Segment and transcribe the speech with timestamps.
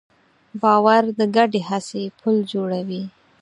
[0.61, 3.03] باور د ګډې هڅې پُل جوړوي.